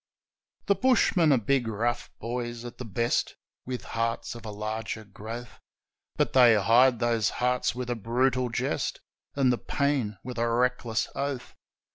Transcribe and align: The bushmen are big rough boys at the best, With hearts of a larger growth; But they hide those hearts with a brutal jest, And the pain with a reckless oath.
The 0.65 0.73
bushmen 0.73 1.31
are 1.31 1.37
big 1.37 1.67
rough 1.67 2.09
boys 2.17 2.65
at 2.65 2.79
the 2.79 2.85
best, 2.85 3.35
With 3.67 3.83
hearts 3.83 4.33
of 4.33 4.43
a 4.47 4.49
larger 4.49 5.03
growth; 5.03 5.59
But 6.15 6.33
they 6.33 6.55
hide 6.55 6.97
those 6.97 7.29
hearts 7.29 7.75
with 7.75 7.87
a 7.87 7.95
brutal 7.95 8.49
jest, 8.49 8.99
And 9.35 9.53
the 9.53 9.59
pain 9.59 10.17
with 10.23 10.39
a 10.39 10.49
reckless 10.49 11.07
oath. 11.13 11.53